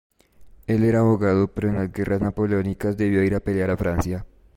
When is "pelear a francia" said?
3.39-4.25